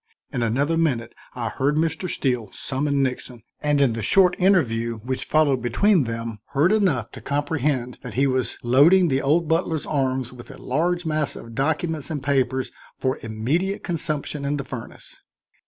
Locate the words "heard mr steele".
1.49-2.49